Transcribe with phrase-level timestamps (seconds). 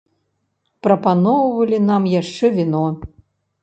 [0.87, 2.85] Прапаноўвалі нам яшчэ віно.